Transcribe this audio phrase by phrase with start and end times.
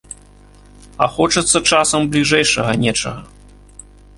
[1.05, 3.21] А хочацца часам бліжэйшага нечага.